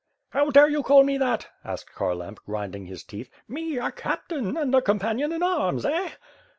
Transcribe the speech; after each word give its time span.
"How 0.31 0.49
dare 0.49 0.67
you 0.67 0.81
call 0.81 1.03
me 1.03 1.19
that?" 1.19 1.49
asked 1.63 1.91
Kharlamp, 1.93 2.39
grinding 2.47 2.87
his 2.87 3.03
teeth, 3.03 3.29
"me, 3.47 3.77
a 3.77 3.91
captain, 3.91 4.57
and 4.57 4.73
a 4.73 4.81
companion 4.81 5.31
in 5.31 5.43
arms, 5.43 5.85
eh?" 5.85 6.09